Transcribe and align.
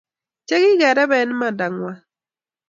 Che 0.47 0.55
kigerebe 0.63 1.17
imandang’wang 1.25 1.99